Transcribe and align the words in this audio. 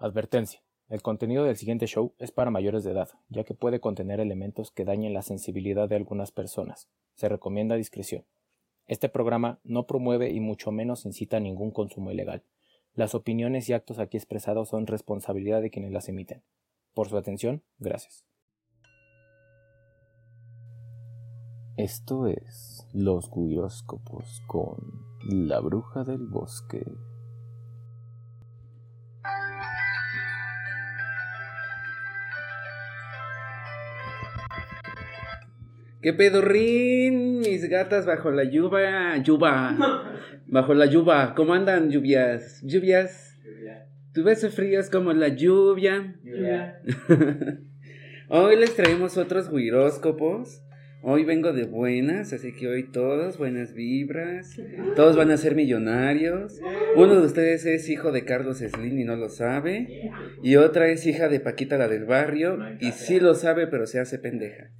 Advertencia. 0.00 0.62
El 0.88 1.02
contenido 1.02 1.44
del 1.44 1.58
siguiente 1.58 1.86
show 1.86 2.14
es 2.16 2.32
para 2.32 2.50
mayores 2.50 2.84
de 2.84 2.92
edad, 2.92 3.10
ya 3.28 3.44
que 3.44 3.52
puede 3.52 3.80
contener 3.80 4.18
elementos 4.18 4.70
que 4.70 4.86
dañen 4.86 5.12
la 5.12 5.20
sensibilidad 5.20 5.90
de 5.90 5.96
algunas 5.96 6.32
personas. 6.32 6.88
Se 7.16 7.28
recomienda 7.28 7.74
discreción. 7.74 8.24
Este 8.86 9.10
programa 9.10 9.60
no 9.62 9.86
promueve 9.86 10.30
y 10.30 10.40
mucho 10.40 10.72
menos 10.72 11.04
incita 11.04 11.36
a 11.36 11.40
ningún 11.40 11.70
consumo 11.70 12.10
ilegal. 12.10 12.42
Las 12.94 13.14
opiniones 13.14 13.68
y 13.68 13.74
actos 13.74 13.98
aquí 13.98 14.16
expresados 14.16 14.70
son 14.70 14.86
responsabilidad 14.86 15.60
de 15.60 15.68
quienes 15.68 15.92
las 15.92 16.08
emiten. 16.08 16.42
Por 16.94 17.10
su 17.10 17.18
atención, 17.18 17.62
gracias. 17.78 18.24
Esto 21.76 22.26
es 22.26 22.88
Los 22.94 23.30
Guiróscopos 23.30 24.40
con 24.46 24.78
La 25.28 25.60
Bruja 25.60 26.04
del 26.04 26.26
Bosque. 26.26 26.86
¿Qué 36.02 36.14
pedorrín? 36.14 37.40
Mis 37.40 37.68
gatas 37.68 38.06
bajo 38.06 38.30
la 38.30 38.44
lluvia. 38.44 39.18
Lluvia. 39.18 39.76
Bajo 40.46 40.72
la 40.72 40.86
lluvia. 40.86 41.34
¿Cómo 41.36 41.52
andan 41.52 41.90
lluvias? 41.90 42.62
Lluvias. 42.62 43.36
Tu 44.14 44.24
beso 44.24 44.50
frío 44.50 44.80
es 44.80 44.88
como 44.88 45.12
la 45.12 45.28
lluvia. 45.28 46.16
hoy 48.28 48.56
les 48.56 48.74
traemos 48.74 49.18
otros 49.18 49.50
guiróscopos. 49.50 50.62
Hoy 51.02 51.24
vengo 51.24 51.52
de 51.52 51.64
buenas, 51.64 52.32
así 52.32 52.54
que 52.54 52.68
hoy 52.68 52.90
todos 52.90 53.36
buenas 53.36 53.74
vibras. 53.74 54.58
Todos 54.96 55.16
van 55.16 55.30
a 55.30 55.36
ser 55.36 55.54
millonarios. 55.54 56.60
Uno 56.96 57.20
de 57.20 57.26
ustedes 57.26 57.66
es 57.66 57.90
hijo 57.90 58.10
de 58.10 58.24
Carlos 58.24 58.58
Slim 58.58 58.98
y 58.98 59.04
no 59.04 59.16
lo 59.16 59.28
sabe. 59.28 60.10
Y 60.42 60.56
otra 60.56 60.88
es 60.88 61.06
hija 61.06 61.28
de 61.28 61.40
Paquita 61.40 61.76
la 61.76 61.88
del 61.88 62.06
barrio 62.06 62.58
y 62.80 62.92
sí 62.92 63.20
lo 63.20 63.34
sabe, 63.34 63.66
pero 63.66 63.86
se 63.86 64.00
hace 64.00 64.18
pendeja. 64.18 64.70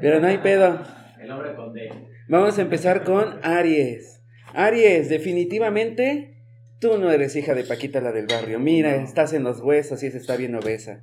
Pero 0.00 0.20
no 0.20 0.26
hay 0.26 0.38
pedo. 0.38 0.80
El 1.20 1.30
hombre 1.30 1.54
con 1.54 1.72
D. 1.72 1.90
Vamos 2.28 2.58
a 2.58 2.62
empezar 2.62 3.04
con 3.04 3.38
Aries. 3.42 4.22
Aries, 4.54 5.08
definitivamente 5.08 6.38
tú 6.80 6.98
no 6.98 7.10
eres 7.10 7.34
hija 7.36 7.54
de 7.54 7.64
Paquita 7.64 8.00
la 8.00 8.12
del 8.12 8.26
barrio. 8.26 8.58
Mira, 8.58 8.96
estás 8.96 9.32
en 9.32 9.42
los 9.42 9.60
huesos 9.60 10.02
y 10.02 10.10
se 10.10 10.18
está 10.18 10.36
bien 10.36 10.54
obesa. 10.54 11.02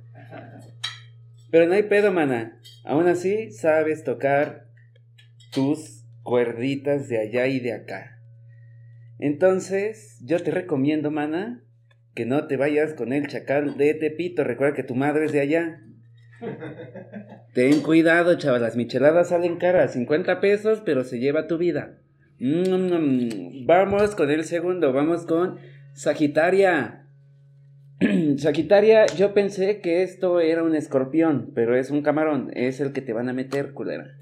Pero 1.50 1.66
no 1.66 1.74
hay 1.74 1.84
pedo, 1.84 2.12
mana. 2.12 2.60
Aún 2.84 3.06
así, 3.08 3.52
sabes 3.52 4.04
tocar 4.04 4.66
tus 5.52 6.04
cuerditas 6.22 7.08
de 7.08 7.18
allá 7.18 7.46
y 7.46 7.60
de 7.60 7.72
acá. 7.72 8.20
Entonces, 9.18 10.18
yo 10.22 10.42
te 10.42 10.50
recomiendo, 10.50 11.10
mana, 11.10 11.62
que 12.14 12.26
no 12.26 12.46
te 12.46 12.56
vayas 12.56 12.94
con 12.94 13.12
el 13.12 13.26
chacal 13.28 13.76
de 13.76 13.94
Tepito. 13.94 14.44
Recuerda 14.44 14.74
que 14.74 14.82
tu 14.82 14.94
madre 14.94 15.26
es 15.26 15.32
de 15.32 15.40
allá. 15.40 15.82
Ten 17.54 17.80
cuidado, 17.80 18.36
chaval. 18.36 18.62
Las 18.62 18.76
micheladas 18.76 19.30
salen 19.30 19.56
caras, 19.56 19.92
50 19.92 20.40
pesos, 20.40 20.82
pero 20.84 21.04
se 21.04 21.18
lleva 21.18 21.46
tu 21.46 21.58
vida. 21.58 21.98
Mm, 22.38 23.64
vamos 23.66 24.14
con 24.14 24.30
el 24.30 24.44
segundo, 24.44 24.92
vamos 24.92 25.24
con 25.24 25.56
Sagitaria. 25.94 27.06
Sagitaria, 28.36 29.06
yo 29.06 29.32
pensé 29.32 29.80
que 29.80 30.02
esto 30.02 30.40
era 30.40 30.62
un 30.62 30.74
escorpión, 30.74 31.52
pero 31.54 31.76
es 31.76 31.90
un 31.90 32.02
camarón. 32.02 32.50
Es 32.54 32.80
el 32.80 32.92
que 32.92 33.00
te 33.00 33.14
van 33.14 33.28
a 33.28 33.32
meter, 33.32 33.72
culera. 33.72 34.18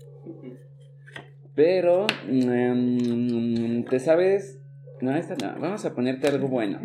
Pero, 1.57 2.07
mm, 2.29 3.85
¿te 3.85 3.99
sabes? 3.99 4.61
No, 5.01 5.15
esta. 5.17 5.35
Vamos 5.59 5.85
a 5.85 5.95
ponerte 5.95 6.29
algo 6.29 6.49
bueno. 6.49 6.81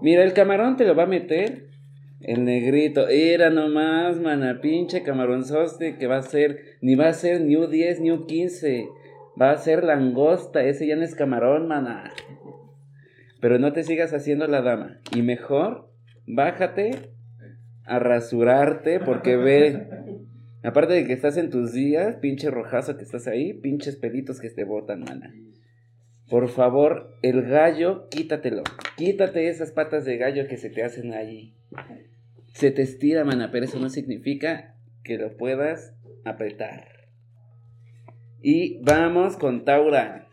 Mira, 0.00 0.24
el 0.24 0.32
camarón 0.32 0.76
te 0.76 0.84
lo 0.84 0.96
va 0.96 1.04
a 1.04 1.06
meter 1.06 1.71
el 2.24 2.44
negrito, 2.44 3.08
era 3.08 3.50
nomás, 3.50 4.20
mana, 4.20 4.60
pinche 4.60 5.02
camaronzoste 5.02 5.96
que 5.96 6.06
va 6.06 6.18
a 6.18 6.22
ser, 6.22 6.76
ni 6.80 6.94
va 6.94 7.08
a 7.08 7.12
ser 7.12 7.40
ni 7.40 7.56
un 7.56 7.70
10 7.70 8.00
ni 8.00 8.10
un 8.10 8.26
15, 8.26 8.86
va 9.40 9.50
a 9.50 9.56
ser 9.56 9.84
langosta, 9.84 10.62
ese 10.64 10.86
ya 10.86 10.96
no 10.96 11.02
es 11.02 11.14
camarón, 11.14 11.66
mana. 11.66 12.12
Pero 13.40 13.58
no 13.58 13.72
te 13.72 13.82
sigas 13.82 14.12
haciendo 14.12 14.46
la 14.46 14.62
dama, 14.62 15.00
y 15.14 15.22
mejor, 15.22 15.90
bájate 16.26 17.10
a 17.84 17.98
rasurarte, 17.98 19.00
porque 19.00 19.36
ve, 19.36 19.88
aparte 20.62 20.92
de 20.92 21.06
que 21.06 21.12
estás 21.12 21.36
en 21.36 21.50
tus 21.50 21.72
días, 21.72 22.16
pinche 22.16 22.50
rojazo 22.50 22.96
que 22.96 23.02
estás 23.02 23.26
ahí, 23.26 23.52
pinches 23.52 23.96
pelitos 23.96 24.40
que 24.40 24.50
te 24.50 24.64
botan, 24.64 25.00
mana. 25.00 25.34
Por 26.32 26.48
favor, 26.48 27.16
el 27.22 27.42
gallo, 27.42 28.08
quítatelo. 28.08 28.64
Quítate 28.96 29.48
esas 29.48 29.70
patas 29.70 30.04
de 30.04 30.16
gallo 30.16 30.48
que 30.48 30.56
se 30.56 30.70
te 30.70 30.82
hacen 30.82 31.14
allí 31.14 31.54
se 32.52 32.70
te 32.70 32.82
estira, 32.82 33.24
mana, 33.24 33.50
pero 33.50 33.64
eso 33.64 33.78
no 33.78 33.88
significa 33.88 34.74
que 35.04 35.18
lo 35.18 35.36
puedas 35.36 35.94
apretar. 36.24 37.08
Y 38.42 38.82
vamos 38.82 39.36
con 39.36 39.64
Taura. 39.64 40.28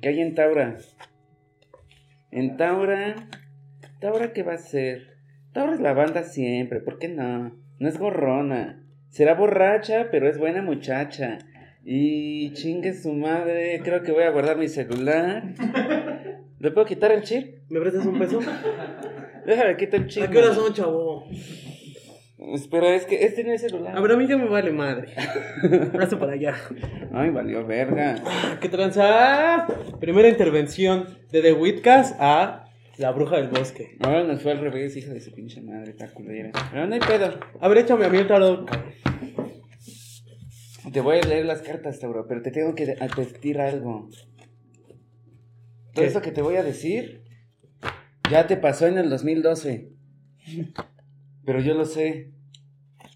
¿Qué 0.00 0.08
hay 0.08 0.20
en 0.20 0.34
Taura? 0.34 0.78
En 2.30 2.56
Taura, 2.56 3.28
Taura, 4.00 4.32
¿qué 4.32 4.42
va 4.42 4.54
a 4.54 4.58
ser? 4.58 5.18
Taura 5.52 5.74
es 5.74 5.80
la 5.80 5.92
banda 5.92 6.22
siempre, 6.22 6.80
¿por 6.80 6.98
qué 6.98 7.08
no? 7.08 7.56
No 7.78 7.88
es 7.88 7.98
gorrona. 7.98 8.84
Será 9.08 9.34
borracha, 9.34 10.08
pero 10.10 10.28
es 10.28 10.38
buena 10.38 10.62
muchacha. 10.62 11.38
Y 11.90 12.52
chingue 12.52 12.92
su 12.92 13.14
madre, 13.14 13.80
creo 13.82 14.02
que 14.02 14.12
voy 14.12 14.24
a 14.24 14.30
guardar 14.30 14.58
mi 14.58 14.68
celular. 14.68 15.42
¿Le 16.58 16.70
puedo 16.70 16.86
quitar 16.86 17.10
el 17.12 17.22
chip? 17.22 17.62
¿Me 17.70 17.80
prestas 17.80 18.04
un 18.04 18.18
peso? 18.18 18.40
Déjame 19.46 19.74
quitar 19.78 20.00
el 20.02 20.06
chip. 20.06 20.24
¿A 20.24 20.28
qué 20.28 20.36
hora 20.36 20.54
son, 20.54 20.74
chavo? 20.74 21.24
Espera, 22.52 22.94
es 22.94 23.06
que 23.06 23.24
este 23.24 23.42
no 23.42 23.52
es 23.52 23.62
celular. 23.62 23.96
A 23.96 24.02
ver, 24.02 24.12
a 24.12 24.16
mí 24.18 24.26
ya 24.26 24.36
me 24.36 24.50
vale 24.50 24.70
madre. 24.70 25.14
Brazo 25.94 26.18
para 26.18 26.32
allá. 26.32 26.56
Ay, 27.10 27.30
valió 27.30 27.66
verga. 27.66 28.16
¿Qué 28.60 28.68
tranza? 28.68 29.66
Primera 29.98 30.28
intervención 30.28 31.06
de 31.32 31.40
The 31.40 31.54
Witcast 31.54 32.16
a 32.20 32.66
La 32.98 33.12
Bruja 33.12 33.36
del 33.36 33.48
Bosque. 33.48 33.96
Ahora 34.00 34.24
nos 34.24 34.42
fue 34.42 34.52
al 34.52 34.58
revés, 34.58 34.94
hija 34.94 35.14
de 35.14 35.22
su 35.22 35.32
pinche 35.32 35.62
madre, 35.62 35.92
está 35.92 36.12
culera. 36.12 36.50
Pero 36.70 36.86
no 36.86 36.92
hay 36.92 37.00
pedo. 37.00 37.40
A 37.58 37.68
ver, 37.68 37.78
échame 37.78 38.04
a 38.04 38.10
mí 38.10 38.18
el 38.18 38.26
tarot. 38.26 38.70
Te 40.92 41.00
voy 41.00 41.18
a 41.18 41.22
leer 41.22 41.44
las 41.46 41.62
cartas, 41.62 41.98
Tauro, 41.98 42.26
pero 42.26 42.42
te 42.42 42.50
tengo 42.50 42.74
que 42.74 42.96
advertir 43.00 43.60
algo. 43.60 44.08
Todo 45.92 46.04
¿Qué? 46.04 46.06
eso 46.06 46.20
que 46.20 46.32
te 46.32 46.42
voy 46.42 46.56
a 46.56 46.62
decir 46.62 47.28
ya 48.30 48.46
te 48.46 48.56
pasó 48.56 48.86
en 48.86 48.98
el 48.98 49.08
2012. 49.10 49.90
Pero 51.44 51.60
yo 51.60 51.74
lo 51.74 51.84
sé. 51.84 52.32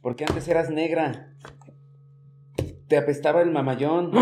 Porque 0.01 0.25
antes 0.25 0.49
eras 0.49 0.71
negra. 0.71 1.35
Te 2.89 2.97
apestaba 2.97 3.43
el 3.43 3.51
mamallón. 3.51 4.13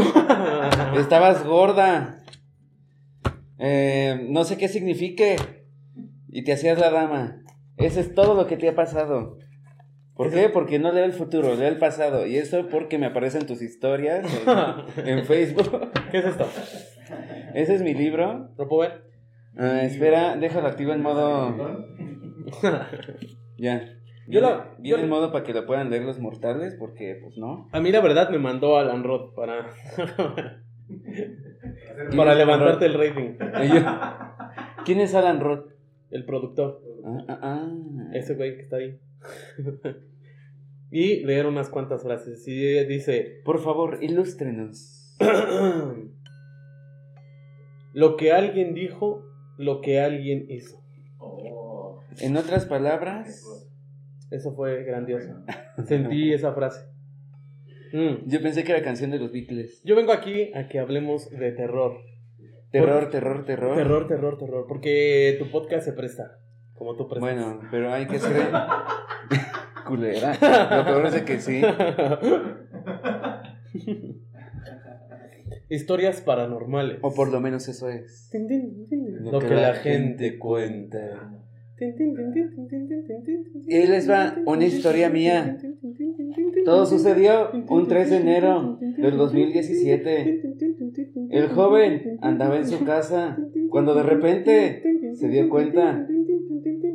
Estabas 0.97 1.44
gorda. 1.44 2.25
Eh, 3.59 4.27
no 4.28 4.44
sé 4.44 4.56
qué 4.59 4.69
signifique. 4.69 5.37
Y 6.28 6.44
te 6.44 6.53
hacías 6.53 6.78
la 6.78 6.91
dama. 6.91 7.43
Eso 7.77 8.00
es 8.00 8.15
todo 8.15 8.34
lo 8.34 8.47
que 8.47 8.56
te 8.56 8.69
ha 8.69 8.75
pasado. 8.75 9.39
¿Por 10.23 10.31
qué? 10.33 10.49
Porque 10.51 10.79
no 10.79 10.93
leo 10.93 11.05
el 11.05 11.13
futuro, 11.15 11.55
leo 11.55 11.69
el 11.69 11.79
pasado. 11.79 12.27
Y 12.27 12.37
eso 12.37 12.67
porque 12.69 12.99
me 12.99 13.07
aparecen 13.07 13.47
tus 13.47 13.63
historias 13.63 14.27
en, 14.97 15.07
en 15.19 15.25
Facebook. 15.25 15.91
¿Qué 16.11 16.19
es 16.19 16.25
esto? 16.27 16.47
Ese 17.55 17.75
es 17.77 17.83
mi 17.83 17.95
libro. 17.95 18.51
¿Lo 18.59 18.69
puedo 18.69 18.83
ver? 18.89 19.05
Ah, 19.57 19.83
espera, 19.83 20.37
déjalo 20.37 20.69
activo 20.69 20.93
en 20.93 21.03
modo. 21.03 21.57
Ya. 23.57 23.95
Yo 24.27 24.41
lo- 24.41 24.65
yo- 24.83 24.97
en 24.99 25.09
modo 25.09 25.33
para 25.33 25.45
que 25.45 25.53
lo 25.53 25.67
puedan 25.67 25.91
leer 25.91 26.03
los 26.05 26.19
mortales, 26.19 26.75
porque 26.79 27.19
pues 27.23 27.37
no. 27.37 27.69
A 27.73 27.81
mí 27.81 27.91
la 27.93 28.01
verdad 28.01 28.31
me 28.31 28.39
mandó 28.39 28.77
Alan 28.79 29.03
Roth 29.05 29.35
para... 29.37 29.67
¿Quién 30.87 32.17
para 32.17 32.35
levantarte 32.35 32.87
el 32.87 32.95
rating. 32.95 33.37
¿Quién 34.85 35.01
es 35.01 35.15
Alan 35.15 35.41
Roth? 35.41 35.71
El 36.11 36.25
productor. 36.25 36.81
Ah, 37.05 37.25
ah, 37.28 37.38
ah. 37.42 38.10
Ese 38.15 38.34
güey 38.34 38.57
que 38.57 38.63
está 38.63 38.77
ahí. 38.77 38.98
y 40.91 41.25
leer 41.25 41.47
unas 41.47 41.69
cuantas 41.69 42.03
frases. 42.03 42.47
Y 42.47 42.84
dice... 42.84 43.41
Por 43.45 43.60
favor, 43.60 43.98
ilústrenos. 44.03 45.16
lo 47.92 48.16
que 48.16 48.33
alguien 48.33 48.75
dijo, 48.75 49.25
lo 49.57 49.80
que 49.80 50.01
alguien 50.01 50.47
hizo. 50.48 50.83
Oh. 51.19 52.01
En 52.21 52.36
otras 52.36 52.66
palabras, 52.66 53.45
Eso 54.30 54.54
fue 54.54 54.84
grandioso. 54.84 55.45
Sentí 55.86 56.33
esa 56.33 56.53
frase. 56.53 56.89
Mm. 57.92 58.28
yo 58.28 58.41
pensé 58.41 58.63
que 58.63 58.71
era 58.71 58.83
canción 58.83 59.10
de 59.10 59.19
los 59.19 59.33
Beatles. 59.33 59.83
Yo 59.83 59.97
vengo 59.97 60.13
aquí 60.13 60.53
a 60.54 60.69
que 60.69 60.78
hablemos 60.78 61.28
de 61.30 61.53
terror. 61.53 61.98
Terror, 62.71 63.10
terror, 63.10 63.45
terror. 63.45 63.77
Terror, 63.77 64.07
terror, 64.07 64.39
terror. 64.39 64.66
Porque 64.69 65.36
tu 65.41 65.51
podcast 65.51 65.84
se 65.84 65.92
presta. 65.92 66.39
Como 66.80 66.97
tú. 66.97 67.06
Bueno, 67.21 67.60
pero 67.71 67.92
hay 67.92 68.06
que 68.06 68.18
ser. 68.18 68.48
Culera. 69.86 70.32
Lo 70.78 70.84
peor 70.86 71.06
es 71.09 71.12
de 71.12 71.24
que 71.27 71.38
sí. 71.38 71.60
Historias 75.68 76.22
paranormales. 76.22 77.00
O 77.03 77.12
por 77.12 77.30
lo 77.30 77.38
menos 77.38 77.68
eso 77.68 77.91
es. 77.91 78.30
Tin, 78.32 78.48
tin, 78.48 78.86
tin. 78.88 79.30
Lo, 79.30 79.41
que, 79.41 79.50
la 79.50 79.74
gente 79.74 80.38
cuenta. 80.38 81.34
Y 83.68 83.86
les 83.86 84.09
va 84.09 84.36
una 84.47 84.65
historia 84.65 85.10
mía. 85.10 85.59
Todo 86.65 86.86
sucedió 86.86 87.50
un 87.68 87.88
3 87.88 88.09
de 88.09 88.16
enero 88.16 88.78
del 88.80 89.18
2017. 89.18 90.42
El 91.28 91.48
joven 91.48 92.18
andaba 92.22 92.56
en 92.56 92.66
su 92.66 92.82
casa 92.86 93.36
cuando 93.68 93.94
de 93.94 94.03
repente 94.03 94.82
se 95.15 95.28
dio 95.28 95.48
cuenta 95.50 96.06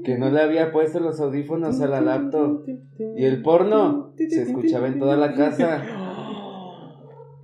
que 0.06 0.18
no 0.18 0.30
le 0.30 0.42
había 0.42 0.72
puesto 0.72 1.00
los 1.00 1.20
audífonos 1.20 1.82
a 1.82 1.88
la 1.88 2.02
laptop 2.02 2.66
y 2.98 3.26
el 3.26 3.42
porno 3.42 4.14
se 4.18 4.44
escuchaba 4.44 4.88
en 4.88 5.00
toda 5.00 5.18
la 5.18 5.34
casa. 5.34 5.84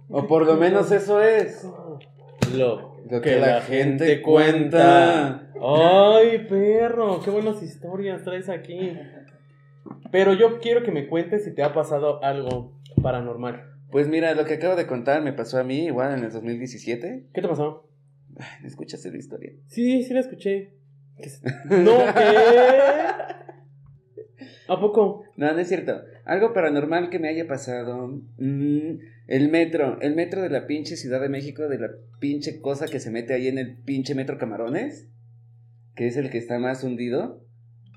O 0.10 0.28
por 0.28 0.46
lo 0.46 0.56
menos 0.56 0.92
eso 0.92 1.22
es 1.22 1.66
Lo 2.56 2.92
lo 3.10 3.22
que 3.22 3.40
la 3.40 3.62
gente 3.62 4.22
cuenta. 4.22 5.52
Ay, 5.62 6.46
perro, 6.50 7.20
qué 7.24 7.30
buenas 7.30 7.62
historias 7.62 8.24
traes 8.24 8.48
aquí. 8.50 8.98
Pero 10.12 10.34
yo 10.34 10.60
quiero 10.60 10.84
que 10.84 10.92
me 10.92 11.08
cuentes 11.08 11.44
si 11.44 11.54
te 11.54 11.64
ha 11.64 11.74
pasado 11.74 12.24
algo 12.24 12.80
paranormal. 13.02 13.66
Pues 13.92 14.08
mira, 14.08 14.34
lo 14.34 14.46
que 14.46 14.54
acabo 14.56 14.76
de 14.76 14.88
contar 14.88 15.22
me 15.22 15.34
pasó 15.34 15.60
a 15.60 15.64
mí 15.64 15.86
igual 15.86 16.18
en 16.18 16.24
el 16.24 16.32
2017. 16.32 17.28
¿Qué 17.34 17.42
te 17.42 17.48
pasó? 17.48 17.90
¿Escuchaste 18.64 19.12
la 19.12 19.18
historia? 19.18 19.52
Sí, 19.68 20.04
sí 20.04 20.14
la 20.14 20.22
escuché. 20.22 20.74
No, 21.70 21.98
¿qué? 22.14 23.42
¿A 24.68 24.80
poco? 24.80 25.24
No, 25.36 25.52
no 25.54 25.60
es 25.60 25.68
cierto. 25.68 26.02
Algo 26.26 26.54
paranormal 26.54 27.10
que 27.10 27.20
me 27.20 27.28
haya 27.28 27.46
pasado. 27.48 28.08
Mm, 28.38 29.00
el 29.28 29.50
metro. 29.50 30.00
El 30.02 30.16
metro 30.16 30.42
de 30.42 30.50
la 30.50 30.66
pinche 30.66 30.96
Ciudad 30.96 31.20
de 31.20 31.28
México, 31.30 31.68
de 31.68 31.78
la 31.78 31.90
pinche 32.20 32.62
cosa 32.62 32.88
que 32.88 33.00
se 33.00 33.12
mete 33.12 33.34
ahí 33.34 33.48
en 33.48 33.58
el 33.58 33.78
pinche 33.84 34.16
metro 34.16 34.38
Camarones. 34.38 35.10
Que 35.96 36.08
es 36.08 36.16
el 36.16 36.30
que 36.30 36.38
está 36.38 36.58
más 36.58 36.84
hundido. 36.86 37.44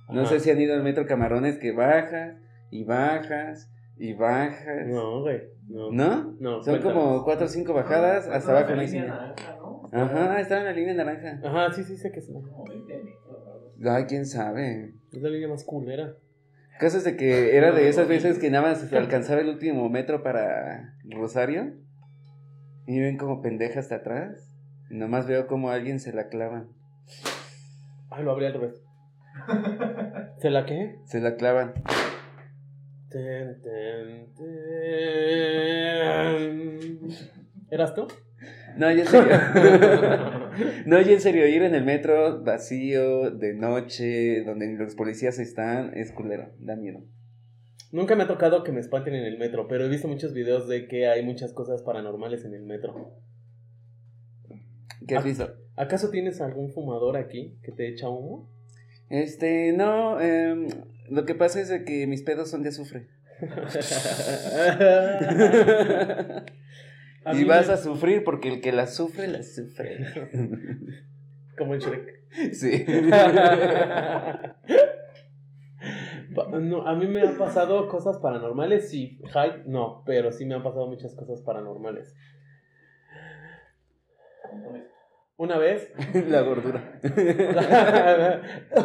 No 0.08 0.22
Ajá. 0.22 0.30
sé 0.30 0.40
si 0.40 0.50
han 0.50 0.60
ido 0.60 0.74
al 0.74 0.82
metro 0.82 1.06
Camarones 1.06 1.58
que 1.58 1.70
bajas 1.72 2.34
y 2.70 2.82
bajas 2.84 3.70
y 3.96 4.12
bajas. 4.14 4.86
No, 4.88 5.20
güey. 5.22 5.42
No. 5.68 5.92
¿No? 5.92 6.36
No, 6.40 6.62
Son 6.62 6.74
cuéntame. 6.80 6.94
como 6.94 7.24
cuatro 7.24 7.46
o 7.46 7.48
cinco 7.48 7.72
bajadas. 7.72 8.26
Hasta 8.26 8.50
abajo 8.50 8.74
no 8.74 8.80
hay. 8.80 8.88
Ajá, 9.94 10.40
estaba 10.40 10.60
en 10.62 10.66
la 10.66 10.72
línea 10.72 10.94
naranja. 10.94 11.40
Ajá, 11.44 11.72
sí, 11.72 11.84
sí, 11.84 11.96
sé 11.96 12.10
que 12.10 12.18
es, 12.18 12.26
Como 12.26 12.64
20 12.64 13.02
metros, 13.04 13.46
algo 13.46 13.68
así. 13.68 13.88
Ay, 13.88 14.04
quién 14.06 14.26
sabe. 14.26 14.94
es 15.12 15.22
la 15.22 15.28
línea 15.28 15.48
más 15.48 15.62
culera. 15.64 16.16
Caso 16.80 16.98
es 16.98 17.04
de 17.04 17.16
que 17.16 17.56
era 17.56 17.70
de 17.70 17.88
esas 17.88 18.08
veces 18.08 18.40
que 18.40 18.50
nada 18.50 18.68
más 18.68 18.92
alcanzaba 18.92 19.40
el 19.40 19.48
último 19.48 19.88
metro 19.88 20.24
para 20.24 20.96
Rosario. 21.04 21.74
Y 22.86 23.00
ven 23.00 23.16
como 23.16 23.40
pendeja 23.40 23.78
hasta 23.78 23.94
atrás. 23.96 24.50
Y 24.90 24.96
nomás 24.96 25.26
veo 25.28 25.46
como 25.46 25.70
alguien 25.70 26.00
se 26.00 26.12
la 26.12 26.28
clava. 26.28 26.66
Ay, 28.10 28.24
lo 28.24 28.32
abrí 28.32 28.46
al 28.46 28.54
revés. 28.54 28.82
¿Se 30.38 30.50
la 30.50 30.66
qué? 30.66 30.98
Se 31.04 31.20
la 31.20 31.36
clavan. 31.36 31.74
Ten, 33.10 33.62
ten, 33.62 34.34
ten. 34.34 35.54
¿Eras 37.70 37.94
tú? 37.94 38.08
No, 38.76 38.90
ya 38.90 39.02
en 39.02 39.06
serio. 39.06 39.36
no, 40.86 41.00
ya 41.00 41.12
en 41.12 41.20
serio, 41.20 41.46
ir 41.46 41.62
en 41.62 41.74
el 41.74 41.84
metro 41.84 42.42
vacío, 42.42 43.30
de 43.30 43.54
noche, 43.54 44.42
donde 44.44 44.72
los 44.74 44.94
policías 44.94 45.38
están, 45.38 45.96
es 45.96 46.12
culero, 46.12 46.50
da 46.58 46.76
miedo. 46.76 47.00
Nunca 47.92 48.16
me 48.16 48.24
ha 48.24 48.26
tocado 48.26 48.64
que 48.64 48.72
me 48.72 48.80
espanten 48.80 49.14
en 49.14 49.24
el 49.24 49.38
metro, 49.38 49.68
pero 49.68 49.84
he 49.84 49.88
visto 49.88 50.08
muchos 50.08 50.34
videos 50.34 50.68
de 50.68 50.88
que 50.88 51.06
hay 51.06 51.24
muchas 51.24 51.52
cosas 51.52 51.82
paranormales 51.82 52.44
en 52.44 52.54
el 52.54 52.64
metro. 52.64 53.14
¿Qué 55.06 55.16
has 55.16 55.24
visto? 55.24 55.54
¿Acaso 55.76 56.10
tienes 56.10 56.40
algún 56.40 56.70
fumador 56.70 57.16
aquí 57.16 57.58
que 57.62 57.70
te 57.70 57.88
echa 57.88 58.08
humo? 58.08 58.50
Este, 59.10 59.72
no, 59.72 60.20
em, 60.20 60.68
lo 61.10 61.24
que 61.24 61.34
pasa 61.34 61.60
es 61.60 61.70
que 61.84 62.06
mis 62.06 62.22
pedos 62.22 62.50
son 62.50 62.62
de 62.62 62.70
azufre. 62.70 63.08
A 67.24 67.34
y 67.34 67.44
vas 67.44 67.68
me- 67.68 67.74
a 67.74 67.76
sufrir 67.76 68.24
porque 68.24 68.48
el 68.48 68.60
que 68.60 68.72
la 68.72 68.86
sufre, 68.86 69.26
la 69.28 69.42
sufre. 69.42 69.98
Como 71.58 71.74
en 71.74 71.80
Shrek. 71.80 72.52
sí. 72.52 72.84
No, 76.60 76.86
a 76.86 76.94
mí 76.96 77.06
me 77.06 77.20
han 77.20 77.36
pasado 77.36 77.88
cosas 77.88 78.18
paranormales, 78.18 78.88
sí. 78.90 79.20
Hype, 79.26 79.64
no, 79.66 80.02
pero 80.06 80.32
sí 80.32 80.46
me 80.46 80.54
han 80.54 80.62
pasado 80.62 80.86
muchas 80.88 81.14
cosas 81.14 81.42
paranormales. 81.42 82.14
Una 85.36 85.58
vez. 85.58 85.92
la 86.28 86.40
gordura. 86.40 86.98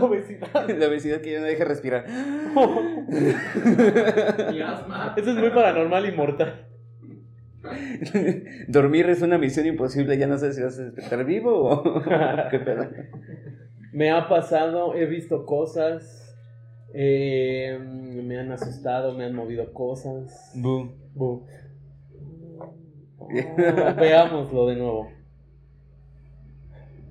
Obesidad. 0.01 0.69
la 0.69 0.87
obesidad 0.87 1.21
que 1.21 1.31
ya 1.31 1.39
no 1.39 1.45
deja 1.45 1.63
respirar. 1.63 2.05
Y 4.53 4.61
asma. 4.61 5.13
Eso 5.17 5.31
es 5.31 5.37
muy 5.37 5.49
paranormal 5.51 6.05
y 6.07 6.11
mortal. 6.11 6.67
Dormir 8.67 9.09
es 9.09 9.21
una 9.21 9.37
misión 9.37 9.65
imposible, 9.65 10.17
ya 10.17 10.27
no 10.27 10.37
sé 10.37 10.53
si 10.53 10.61
vas 10.61 10.77
a 10.79 10.83
despertar 10.83 11.25
vivo 11.25 11.51
o 11.69 11.83
qué 12.51 12.59
pedo. 12.59 12.87
Me 13.93 14.11
ha 14.11 14.27
pasado, 14.29 14.95
he 14.95 15.05
visto 15.05 15.45
cosas. 15.45 16.35
eh, 16.93 17.77
me 17.81 18.39
han 18.39 18.51
asustado, 18.51 19.13
me 19.15 19.25
han 19.25 19.33
movido 19.35 19.73
cosas. 19.73 20.51
Bu. 20.55 20.91
Bu. 21.13 21.45
Oh, 23.17 23.27
veámoslo 23.97 24.67
de 24.67 24.75
nuevo. 24.75 25.11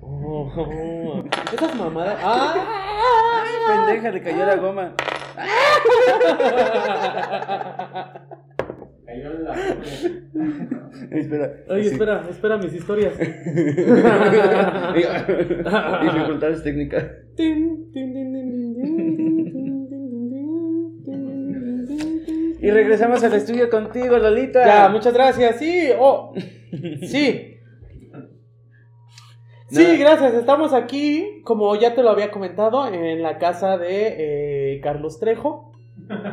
Oh, 0.01 0.51
oh, 0.55 1.23
Esas 1.53 1.75
mamadas. 1.75 2.17
¡Ah! 2.23 3.45
Pendeja, 3.67 4.11
le 4.11 4.21
cayó 4.21 4.45
la 4.45 4.55
goma 4.55 4.95
espera. 11.11 11.53
Oye, 11.69 11.87
espera, 11.87 12.25
espera 12.29 12.57
mis 12.57 12.73
historias. 12.73 13.13
Dificultades 16.03 16.63
técnicas. 16.63 17.05
Y 22.61 22.71
regresamos 22.71 23.23
al 23.23 23.33
estudio 23.33 23.69
contigo, 23.69 24.17
Lolita. 24.17 24.65
Ya, 24.65 24.89
muchas 24.89 25.13
gracias. 25.13 25.57
Sí, 25.57 25.89
oh, 25.97 26.33
sí. 27.01 27.55
Sí, 29.69 29.97
gracias. 29.97 30.33
Estamos 30.33 30.73
aquí, 30.73 31.41
como 31.43 31.75
ya 31.75 31.95
te 31.95 32.01
lo 32.03 32.09
había 32.09 32.31
comentado, 32.31 32.91
en 32.91 33.21
la 33.21 33.37
casa 33.37 33.77
de 33.77 34.79
Carlos 34.83 35.19
Trejo. 35.19 35.71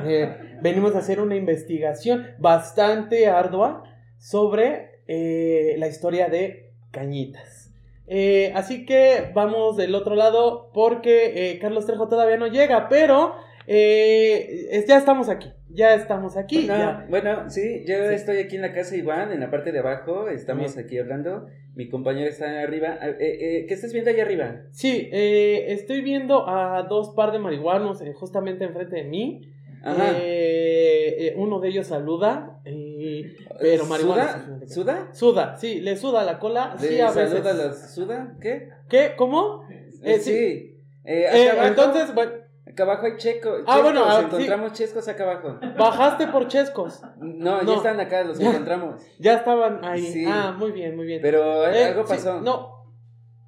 Eh, 0.05 0.46
venimos 0.63 0.95
a 0.95 0.99
hacer 0.99 1.21
una 1.21 1.37
investigación 1.37 2.27
bastante 2.39 3.27
ardua 3.29 3.83
sobre 4.19 5.01
eh, 5.09 5.75
la 5.79 5.89
historia 5.89 6.29
de 6.29 6.73
Cañitas. 6.91 7.71
Eh, 8.09 8.53
así 8.55 8.87
que 8.87 9.31
vamos 9.35 9.77
del 9.77 9.95
otro 9.95 10.15
lado 10.15 10.71
porque 10.73 11.51
eh, 11.53 11.59
Carlos 11.59 11.87
Trejo 11.87 12.09
todavía 12.09 12.37
no 12.37 12.47
llega, 12.47 12.89
pero 12.89 13.35
eh, 13.67 14.85
ya 14.87 14.99
estamos 14.99 15.29
aquí. 15.29 15.53
Ya 15.69 15.95
estamos 15.95 16.37
aquí. 16.37 16.67
Ya. 16.67 17.05
bueno, 17.11 17.51
sí, 17.51 17.85
yo 17.87 17.97
Sí. 18.09 18.15
estoy 18.15 18.39
aquí 18.39 18.57
en 18.57 18.63
la 18.63 18.73
casa 18.73 18.97
igual, 18.97 19.33
en 19.33 19.41
la 19.41 19.51
parte 19.51 19.73
de 19.73 19.81
abajo, 19.81 20.29
estamos 20.29 20.75
Bien. 20.75 20.87
aquí 20.87 20.99
hablando, 20.99 21.47
mi 21.75 21.89
compañero 21.89 22.31
está 22.31 22.63
arriba, 22.63 22.97
eh, 23.03 23.67
¿qué 23.69 23.75
estás 23.75 23.93
viendo 23.93 24.11
allá 24.11 24.23
arriba? 24.23 24.63
Sí, 24.71 25.09
estoy 25.13 26.01
viendo 26.01 26.49
a 26.49 26.85
dos 26.85 27.11
par 27.11 27.33
de 27.33 27.41
marihuanos 27.41 28.03
justamente 28.15 28.65
enfrente 28.65 28.97
de 28.97 29.05
mí. 29.05 29.53
Eh, 29.89 31.17
eh, 31.29 31.35
uno 31.37 31.61
de 31.61 31.69
ellos 31.69 31.87
saluda, 31.87 32.61
eh, 32.65 33.37
pero 33.61 33.87
marihuana. 33.87 34.61
¿Suda? 34.67 34.69
¿Suda? 34.69 35.09
Suda, 35.13 35.57
sí, 35.57 35.81
le 35.81 35.97
suda 35.97 36.25
la 36.25 36.39
cola. 36.39 36.77
¿De 36.81 36.89
Sí, 36.89 37.01
a 37.01 37.11
veces. 37.11 37.31
saluda 37.31 37.53
los 37.55 37.79
suda? 37.95 38.37
¿Qué? 38.41 38.69
¿Qué? 38.89 39.13
¿Cómo? 39.17 39.65
Eh, 40.03 40.19
sí. 40.19 40.31
sí. 40.33 40.81
Eh, 41.05 41.27
acá 41.29 41.37
Eh, 41.39 41.51
abajo, 41.51 41.69
entonces, 41.69 42.15
bueno, 42.15 42.33
acá 42.67 42.83
abajo 42.83 43.07
hay 43.07 43.17
checo, 43.17 43.51
Ah, 43.51 43.57
chescos, 43.65 43.83
bueno, 43.85 44.05
ah, 44.07 44.19
sí. 44.19 44.25
encontramos 44.27 44.73
chescos 44.73 45.09
acá 45.09 45.23
abajo. 45.23 45.59
bajaste 45.79 46.27
por 46.29 46.49
Chescos. 46.49 47.03
No, 47.19 47.63
No. 47.63 47.71
ya 47.71 47.77
están 47.77 48.01
acá, 48.01 48.25
los 48.25 48.39
Ya. 48.39 48.51
encontramos. 48.51 49.01
Ya 49.21 49.35
estaban 49.35 49.85
ahí. 49.85 50.03
Sí. 50.03 50.25
Ah, 50.27 50.55
muy 50.59 50.73
bien, 50.73 50.97
muy 50.97 51.07
bien. 51.07 51.21
Pero 51.23 51.69
eh, 51.69 51.81
Eh, 51.81 51.85
algo 51.85 52.03
sí, 52.07 52.09
pasó. 52.15 52.41
no, 52.41 52.73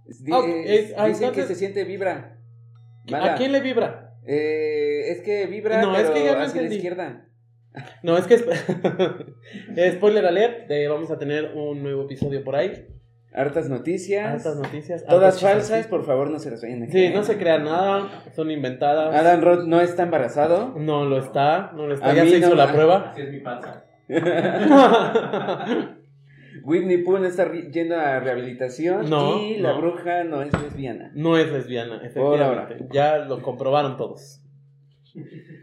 eh, 0.09 0.65
es- 0.67 0.95
ah, 0.97 1.07
dicen 1.07 1.33
que 1.33 1.43
se 1.43 1.55
siente 1.57 1.83
vibra. 1.85 2.39
Mala. 3.11 3.33
¿a 3.33 3.37
quién 3.37 3.53
le 3.53 3.61
vibra? 3.61 4.15
Eh, 4.27 4.88
es 5.11 5.21
que 5.23 5.47
vibra, 5.47 5.83
No, 5.83 5.97
es 5.97 6.11
que 6.11 6.25
ya 6.25 6.35
no 6.37 6.43
hacia 6.43 6.63
la 6.63 6.69
izquierda. 6.75 7.25
No, 8.03 8.17
es 8.17 8.27
que. 8.27 8.35
es- 9.77 9.95
Spoiler 9.95 10.27
alert: 10.27 10.71
eh, 10.71 10.89
vamos 10.89 11.11
a 11.11 11.19
tener 11.19 11.53
un 11.55 11.83
nuevo 11.83 12.05
episodio 12.05 12.43
por 12.45 12.57
ahí. 12.57 12.87
Hartas 13.33 13.69
noticias. 13.69 14.27
Hartas 14.27 14.57
noticias. 14.57 15.05
Todas 15.05 15.35
hartas 15.43 15.69
falsas, 15.69 15.87
por 15.87 16.05
favor, 16.05 16.31
no 16.31 16.39
se 16.39 16.51
las 16.51 16.63
vayan 16.63 16.85
a 16.85 16.87
Sí, 16.91 17.11
no 17.11 17.23
se 17.23 17.37
crean 17.37 17.65
nada, 17.65 18.23
son 18.35 18.51
inventadas. 18.51 19.15
Adam 19.15 19.43
Roth 19.43 19.65
no 19.67 19.81
está 19.81 20.05
embarazado. 20.05 20.75
No 20.79 21.05
lo 21.05 21.19
está, 21.19 21.71
no 21.75 21.87
lo 21.87 21.95
está. 21.95 22.09
A 22.11 22.15
ya 22.15 22.25
se 22.25 22.39
hizo 22.39 22.49
no, 22.49 22.55
la 22.55 22.73
prueba. 22.73 23.11
Así 23.11 23.21
es 23.23 23.31
mi 23.31 23.41
panza. 23.41 23.85
Whitney 26.65 26.99
Pooh 26.99 27.19
no 27.19 27.27
está 27.27 27.51
yendo 27.53 27.97
a 27.97 28.19
rehabilitación 28.21 29.09
No, 29.09 29.39
y 29.41 29.59
la 29.59 29.73
no. 29.73 29.79
bruja 29.81 30.25
no 30.25 30.43
es 30.43 30.53
lesbiana. 30.61 31.11
No 31.15 31.37
es 31.39 31.51
lesbiana, 31.53 32.01
Por 32.15 32.43
ahora. 32.43 32.63
efectivamente. 32.65 32.95
Ya 32.95 33.19
lo 33.19 33.41
comprobaron 33.43 33.97
todos. 33.97 34.43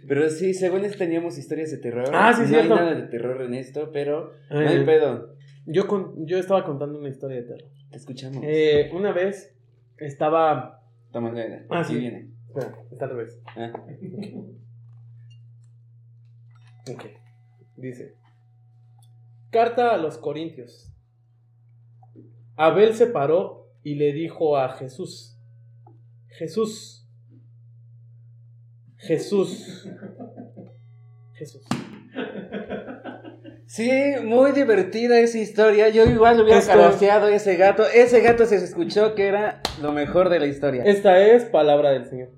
Pero 0.07 0.29
sí, 0.29 0.53
según 0.53 0.85
esto 0.85 0.97
teníamos 0.99 1.37
historias 1.37 1.71
de 1.71 1.77
terror. 1.77 2.09
Ah, 2.13 2.33
sí, 2.33 2.43
no 2.43 2.47
cierto. 2.47 2.73
hay 2.73 2.79
nada 2.79 2.95
de 2.95 3.07
terror 3.07 3.41
en 3.41 3.53
esto, 3.53 3.91
pero 3.91 4.33
no 4.49 4.59
hay 4.59 4.85
pedo. 4.85 5.35
yo, 5.65 5.87
con- 5.87 6.25
yo 6.27 6.37
estaba 6.37 6.63
contando 6.63 6.99
una 6.99 7.09
historia 7.09 7.37
de 7.37 7.43
terror. 7.43 7.69
Te 7.91 7.97
escuchamos. 7.97 8.43
Eh, 8.45 8.89
una 8.93 9.11
vez 9.11 9.55
estaba. 9.97 10.81
Toma, 11.11 11.31
mira, 11.31 11.65
ah, 11.69 11.79
aquí 11.79 11.93
sí. 11.93 11.99
viene. 11.99 12.29
Espera, 12.47 12.77
está 12.91 13.05
al 13.05 13.11
revés. 13.11 13.39
Ah. 13.55 13.71
Ok. 16.87 17.03
Dice: 17.77 18.15
Carta 19.49 19.93
a 19.93 19.97
los 19.97 20.17
Corintios. 20.17 20.91
Abel 22.55 22.93
se 22.93 23.07
paró 23.07 23.71
y 23.83 23.95
le 23.95 24.13
dijo 24.13 24.57
a 24.57 24.69
Jesús: 24.69 25.37
Jesús. 26.27 27.04
Jesús. 29.07 29.87
Jesús. 31.33 31.63
Sí, 33.67 33.91
muy 34.23 34.51
divertida 34.51 35.19
esa 35.19 35.37
historia. 35.37 35.89
Yo 35.89 36.05
igual 36.05 36.39
hubiera 36.41 36.59
Esto- 36.59 37.27
ese 37.27 37.55
gato. 37.57 37.83
Ese 37.87 38.21
gato 38.21 38.45
se 38.45 38.55
escuchó 38.57 39.15
que 39.15 39.27
era 39.27 39.61
lo 39.81 39.91
mejor 39.91 40.29
de 40.29 40.39
la 40.39 40.45
historia. 40.47 40.83
Esta 40.85 41.19
es 41.19 41.45
palabra 41.45 41.91
del 41.91 42.05
Señor. 42.05 42.29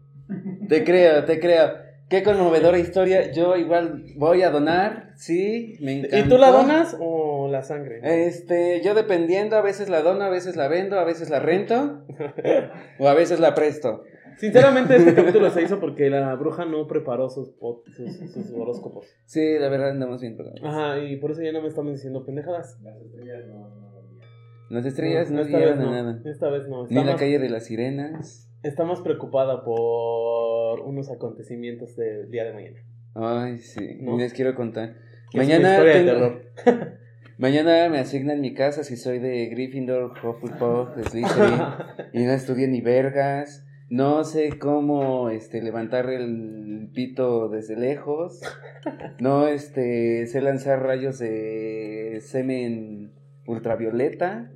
Te 0.68 0.84
creo, 0.84 1.26
te 1.26 1.40
creo. 1.40 1.74
Qué 2.10 2.24
conmovedora 2.24 2.80
historia. 2.80 3.32
Yo 3.34 3.58
igual 3.58 4.06
voy 4.16 4.42
a 4.42 4.50
donar. 4.50 5.12
Sí, 5.18 5.78
me 5.82 6.00
encanta. 6.00 6.20
¿Y 6.20 6.24
tú 6.24 6.38
la 6.38 6.52
donas 6.52 6.96
o 7.00 7.50
la 7.52 7.64
sangre? 7.64 8.00
Este, 8.28 8.82
yo 8.82 8.94
dependiendo, 8.96 9.58
a 9.58 9.62
veces 9.62 9.90
la 9.90 10.02
dono, 10.02 10.24
a 10.24 10.30
veces 10.30 10.56
la 10.56 10.70
vendo, 10.70 10.98
a 10.98 11.04
veces 11.04 11.30
la 11.30 11.40
rento 11.40 12.04
o 13.00 13.08
a 13.10 13.14
veces 13.14 13.40
la 13.42 13.54
presto. 13.54 14.04
Sinceramente, 14.38 14.96
este 14.96 15.14
capítulo 15.16 15.50
se 15.50 15.64
hizo 15.64 15.80
porque 15.80 16.10
la 16.10 16.36
bruja 16.36 16.66
no 16.66 16.88
preparó 16.88 17.30
sus, 17.30 17.50
pot- 17.58 17.84
sus, 17.96 18.32
sus 18.32 18.52
horóscopos. 18.54 19.08
Sí, 19.26 19.58
la 19.60 19.70
verdad 19.70 19.90
andamos 19.92 20.22
bien. 20.22 20.38
pero- 20.38 20.52
Ajá, 20.64 21.00
y 21.04 21.18
por 21.18 21.32
eso 21.32 21.42
ya 21.42 21.52
no 21.52 21.62
me 21.62 21.68
estamos 21.68 21.92
diciendo 21.94 22.24
pendejadas. 22.26 22.80
Las 22.84 22.98
estrellas 23.02 23.46
no, 23.48 23.70
no. 23.70 23.88
Las 24.70 24.86
estrellas 24.86 25.32
no, 25.32 25.42
esta 25.42 25.58
guiaron 25.58 25.78
vez 25.80 25.88
a 25.88 25.90
no. 25.90 26.04
nada. 26.04 26.22
Esta 26.26 26.50
vez 26.50 26.68
no. 26.68 26.84
Está, 26.84 26.94
Ni 26.96 27.04
la 27.06 27.12
más, 27.14 27.20
calle 27.22 27.40
de 27.40 27.50
las 27.50 27.66
sirenas. 27.66 28.52
está 28.64 28.84
más 28.84 29.02
preocupada 29.02 29.64
por 29.64 30.82
unos 30.82 31.10
acontecimientos 31.10 31.96
del 31.96 32.30
día 32.30 32.44
de 32.44 32.54
mañana. 32.54 32.80
Ay, 33.16 33.58
sí. 33.60 33.98
¿No? 34.02 34.18
Les 34.18 34.34
quiero 34.34 34.54
contar. 34.56 34.96
Que 35.32 35.40
es 35.40 35.46
una 35.48 35.56
Mañana 35.60 35.72
historia 35.72 35.94
de 35.94 36.04
tengo- 36.04 36.40
terror. 36.64 36.98
Mañana 37.40 37.88
me 37.90 38.00
asignan 38.00 38.42
mi 38.42 38.54
casa 38.56 38.84
si 38.84 38.98
soy 38.98 39.20
de 39.20 39.46
Gryffindor, 39.48 40.12
Hufflepuff, 40.24 40.90
Slytherin 41.10 41.62
y 42.14 42.24
no 42.26 42.32
estudié 42.32 42.68
ni 42.68 42.82
vergas. 42.82 43.64
No 43.90 44.26
sé 44.26 44.60
cómo 44.60 45.30
este 45.30 45.62
levantar 45.62 46.10
el 46.10 46.90
pito 46.94 47.50
desde 47.50 47.78
lejos. 47.78 48.42
No 49.20 49.48
este 49.48 50.28
sé 50.28 50.40
lanzar 50.40 50.82
rayos 50.82 51.20
de 51.20 52.20
semen 52.22 53.12
ultravioleta. 53.46 54.50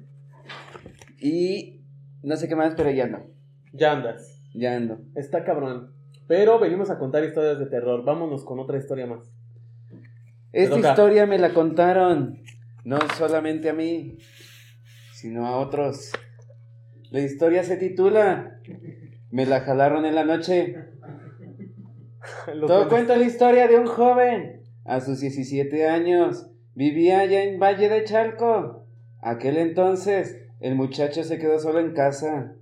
Y 1.20 1.82
no 2.24 2.38
sé 2.38 2.48
qué 2.48 2.56
más, 2.56 2.76
pero 2.76 2.92
ya 2.92 3.08
no. 3.08 3.26
ya 3.74 3.92
andas. 3.92 4.42
Ya 4.54 4.76
ando. 4.76 5.02
Está 5.16 5.44
cabrón. 5.44 5.94
Pero 6.28 6.60
venimos 6.60 6.90
a 6.90 6.98
contar 6.98 7.26
historias 7.26 7.60
de 7.60 7.66
terror. 7.66 8.06
Vámonos 8.06 8.46
con 8.46 8.60
otra 8.60 8.78
historia 8.78 9.06
más. 9.06 9.34
Esta 10.54 10.80
historia 10.80 11.26
me 11.26 11.38
la 11.38 11.54
contaron 11.54 12.42
no 12.86 13.00
solamente 13.18 13.70
a 13.70 13.74
mí, 13.74 14.18
sino 15.14 15.46
a 15.46 15.58
otros. 15.58 16.12
La 17.10 17.20
historia 17.20 17.64
se 17.64 17.76
titula 17.76 18.62
Me 19.32 19.46
la 19.46 19.62
jalaron 19.62 20.06
en 20.06 20.16
la 20.16 20.26
noche. 20.26 20.76
Todo 22.68 22.90
cuenta 22.90 23.16
la 23.16 23.24
historia 23.24 23.68
de 23.68 23.80
un 23.80 23.88
joven. 23.88 24.62
A 24.86 25.00
sus 25.00 25.22
17 25.22 25.88
años 25.88 26.52
vivía 26.76 27.20
allá 27.20 27.44
en 27.44 27.60
Valle 27.60 27.90
de 27.90 28.04
Chalco. 28.04 28.86
Aquel 29.22 29.58
entonces 29.58 30.38
el 30.60 30.76
muchacho 30.76 31.24
se 31.24 31.40
quedó 31.40 31.60
solo 31.60 31.80
en 31.80 31.94
casa. 31.94 32.56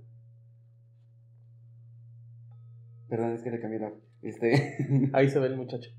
Perdón, 3.08 3.32
es 3.32 3.42
que 3.42 3.50
le 3.50 3.60
cambié 3.60 3.80
la... 3.80 3.92
Este... 4.22 5.10
Ahí 5.12 5.28
se 5.28 5.40
ve 5.40 5.48
el 5.48 5.56
muchacho. 5.56 5.90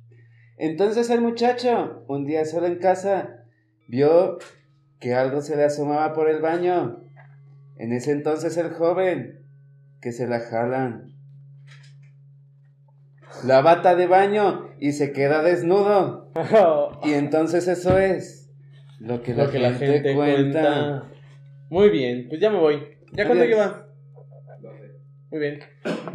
Entonces 0.58 1.10
el 1.10 1.22
muchacho, 1.22 2.06
un 2.08 2.26
día 2.26 2.46
solo 2.46 2.68
en 2.68 2.78
casa, 2.78 3.46
vio 3.88 4.38
que 5.00 5.16
algo 5.16 5.42
se 5.42 5.58
le 5.58 5.64
asomaba 5.64 6.14
por 6.14 6.30
el 6.30 6.42
baño. 6.42 7.04
En 7.78 7.92
ese 7.92 8.12
entonces 8.12 8.56
el 8.58 8.70
joven, 8.70 9.41
que 10.02 10.12
se 10.12 10.28
la 10.28 10.40
jalan. 10.40 11.14
La 13.46 13.62
bata 13.62 13.96
de 13.96 14.08
baño 14.08 14.70
y 14.80 14.92
se 14.92 15.14
queda 15.14 15.42
desnudo. 15.44 16.32
Y 17.04 17.14
entonces 17.14 17.68
eso 17.68 17.98
es 17.98 18.50
lo 19.00 19.24
que, 19.24 19.34
la, 19.34 19.46
Lo 19.46 19.52
que 19.52 19.60
la 19.60 19.70
gente 19.74 19.94
gente 19.94 20.14
cuenta. 20.16 20.62
cuenta. 20.62 21.04
Muy 21.70 21.90
bien, 21.90 22.28
pues 22.30 22.40
ya 22.40 22.50
me 22.52 22.60
voy. 22.60 22.84
¿Ya 23.14 23.26
cuánto 23.26 23.46
lleva? 23.46 23.88
Lo 24.62 24.72
sé. 24.74 24.92
Muy 25.32 25.40
bien. 25.40 25.60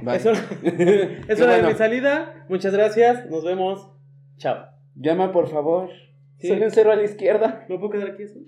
Bye. 0.03 0.17
Eso, 0.17 0.31
eso 0.33 1.45
era 1.45 1.55
bueno. 1.55 1.69
mi 1.69 1.75
salida. 1.75 2.47
Muchas 2.49 2.73
gracias. 2.73 3.29
Nos 3.29 3.45
vemos. 3.45 3.91
Chao. 4.37 4.67
Llama 4.95 5.33
por 5.33 5.49
favor. 5.49 5.91
Sí. 6.39 6.49
Soy 6.49 6.63
un 6.63 6.71
cero 6.71 6.93
a 6.93 6.97
la 6.97 7.03
izquierda. 7.05 7.67
¿No 7.69 7.79
puedo 7.81 7.93
quedar 7.93 8.11
aquí 8.11 8.23
eso? 8.23 8.39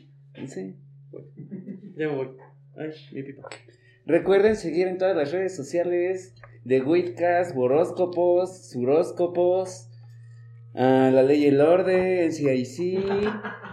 Sí. 0.47 0.77
Ya 1.97 2.09
me 2.09 2.15
voy. 2.15 2.29
Ay, 2.77 2.91
mi 3.13 3.23
pipa. 3.25 3.49
Recuerden 4.09 4.57
seguir 4.57 4.89
en 4.89 4.97
todas 4.97 5.15
las 5.15 5.33
redes 5.33 5.55
sociales 5.55 6.35
de 6.65 6.81
Witcast, 6.81 7.55
Boróscopos, 7.55 8.71
Suróscopos, 8.71 9.91
La 10.73 11.23
Ley 11.23 11.45
y 11.45 11.49
el 11.49 11.61
Orden, 11.61 12.33
CIC, 12.33 12.99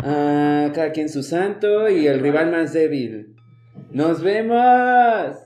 a 0.03 0.71
Cada 0.75 0.91
quien 0.91 1.07
su 1.07 1.23
santo 1.23 1.87
y 1.87 2.07
el 2.07 2.19
rival 2.19 2.51
más 2.51 2.73
débil. 2.73 3.33
¡Nos 3.91 4.21
vemos! 4.21 5.44